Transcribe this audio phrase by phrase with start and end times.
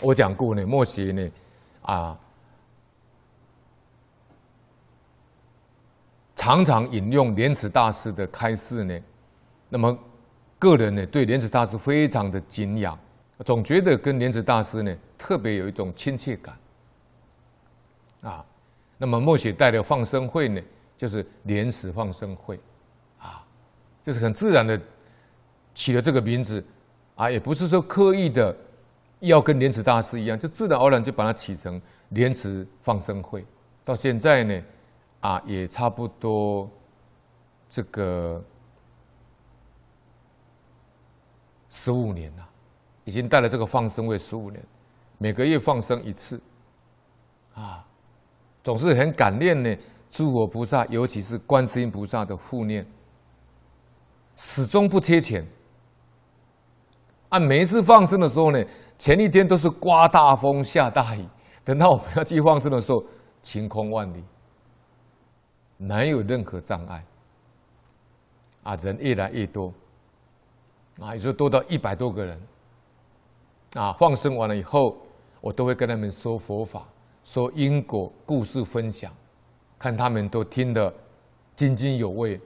[0.00, 1.30] 我讲过呢，末学呢，
[1.82, 2.18] 啊，
[6.36, 8.96] 常常引用莲池大师的开示呢。
[9.68, 9.98] 那么，
[10.58, 12.96] 个人呢对莲池大师非常的敬仰，
[13.44, 16.56] 总觉得跟莲池大师呢特别有一种亲切感。
[18.20, 18.44] 啊，
[18.98, 20.62] 那么末学带的放生会呢，
[20.96, 22.58] 就是莲池放生会，
[23.18, 23.44] 啊，
[24.04, 24.80] 就是很自然的
[25.74, 26.64] 起了这个名字，
[27.16, 28.56] 啊，也不是说刻意的。
[29.20, 33.44] 要跟莲池大师一样，就自然而然就把它起成莲池放生会。
[33.84, 34.62] 到现在呢，
[35.20, 36.70] 啊，也差不多
[37.68, 38.40] 这个
[41.68, 42.48] 十五年了，
[43.04, 44.64] 已经带了这个放生会十五年，
[45.18, 46.40] 每个月放生一次，
[47.54, 47.84] 啊，
[48.62, 49.76] 总是很感念呢，
[50.08, 52.86] 诸佛菩萨，尤其是观世音菩萨的护念，
[54.36, 55.44] 始终不缺钱。
[57.30, 58.64] 按每一次放生的时候呢。
[58.98, 61.24] 前一天都是刮大风下大雨，
[61.64, 63.04] 等到我们要去放生的时候，
[63.40, 64.24] 晴空万里，
[65.76, 67.04] 没有任何障碍。
[68.64, 69.72] 啊，人越来越多，
[71.00, 72.42] 啊，有时候多到一百多个人。
[73.74, 74.96] 啊，放生完了以后，
[75.40, 76.84] 我都会跟他们说佛法，
[77.22, 79.12] 说因果故事分享，
[79.78, 80.92] 看他们都听得
[81.54, 82.40] 津津有味，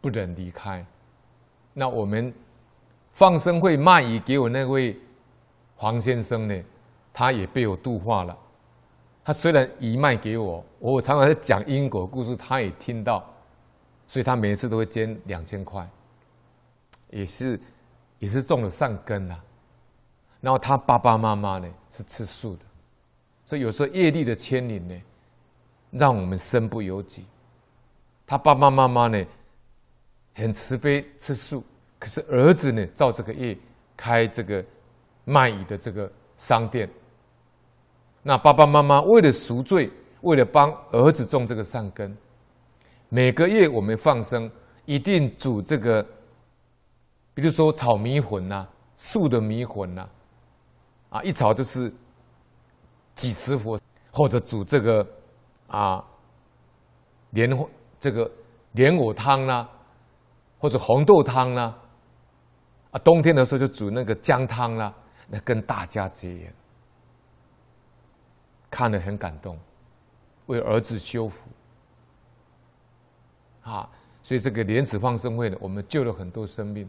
[0.00, 0.84] 不忍离开。
[1.74, 2.32] 那我们
[3.12, 4.98] 放生会卖鱼给我那位。
[5.82, 6.62] 黄先生呢，
[7.12, 8.38] 他也被我度化了。
[9.24, 13.28] 他虽然移卖给我，我常常在讲因果故事，他也听到，
[14.06, 15.84] 所以他每一次都会捐两千块，
[17.10, 17.60] 也是
[18.20, 19.36] 也是种了善根呐。
[20.40, 22.62] 然后他爸爸妈妈呢是吃素的，
[23.44, 25.02] 所以有时候业力的牵引呢，
[25.90, 27.24] 让我们身不由己。
[28.24, 29.26] 他爸爸妈妈呢
[30.34, 31.64] 很慈悲吃素，
[31.98, 33.58] 可是儿子呢照这个业
[33.96, 34.64] 开这个。
[35.24, 36.90] 卖鱼的这个商店，
[38.22, 39.90] 那爸爸妈妈为了赎罪，
[40.22, 42.16] 为了帮儿子种这个善根，
[43.08, 44.50] 每个月我们放生
[44.84, 46.04] 一定煮这个，
[47.34, 50.08] 比如说炒米粉呐、素的米粉呐、
[51.10, 51.92] 啊，一炒就是
[53.14, 53.78] 几十佛，
[54.10, 55.06] 或者煮这个
[55.68, 56.04] 啊
[57.30, 57.48] 莲
[58.00, 58.28] 这个
[58.72, 59.68] 莲藕汤啦，
[60.58, 61.78] 或者红豆汤啦，
[62.90, 64.92] 啊冬天的时候就煮那个姜汤啦。
[65.28, 66.52] 那跟大家结缘，
[68.70, 69.58] 看了很感动，
[70.46, 71.48] 为儿子修福，
[73.62, 73.88] 啊，
[74.22, 76.88] 所以这个莲池放生会呢，我们救了很多生命，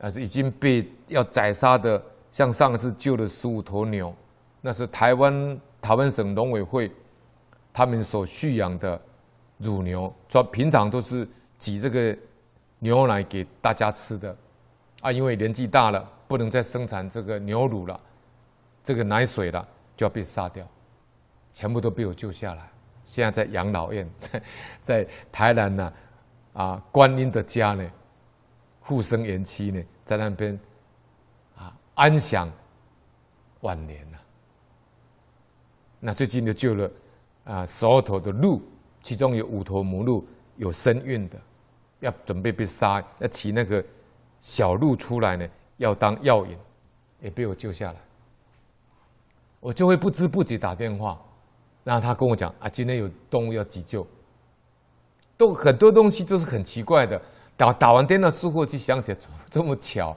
[0.00, 4.14] 啊，是已经被要宰杀的，像上次救了十五头牛，
[4.60, 6.92] 那是台湾台湾省农委会
[7.72, 9.00] 他们所蓄养的
[9.58, 12.16] 乳牛，说平常都是挤这个
[12.78, 14.36] 牛奶给大家吃的，
[15.00, 16.10] 啊，因为年纪大了。
[16.26, 18.00] 不能再生产这个牛乳了，
[18.82, 20.66] 这个奶水了，就要被杀掉，
[21.52, 22.68] 全部都被我救下来。
[23.04, 24.42] 现在在养老院，在
[24.82, 25.92] 在台南呢，
[26.54, 27.90] 啊，观音的家呢，
[28.80, 30.58] 护生园区呢，在那边
[31.56, 32.50] 啊安享
[33.60, 34.18] 晚年了。
[36.00, 36.90] 那最近就救了
[37.44, 38.62] 啊十二头的鹿，
[39.02, 41.38] 其中有五头母鹿有身孕的，
[42.00, 43.84] 要准备被杀，要骑那个
[44.40, 45.46] 小鹿出来呢。
[45.76, 46.58] 要当药引，
[47.20, 47.96] 也被我救下来。
[49.60, 51.18] 我就会不知不觉打电话，
[51.84, 54.06] 然后他跟我讲啊，今天有动物要急救，
[55.36, 57.20] 都很多东西都是很奇怪的。
[57.56, 60.16] 打打完电话，术后就想起来，怎么这么巧，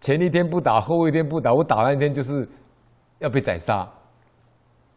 [0.00, 2.48] 前一天不打，后一天不打，我打那一天就是
[3.18, 3.88] 要被宰杀，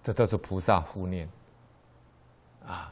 [0.01, 1.29] 这都是菩萨护念
[2.65, 2.91] 啊。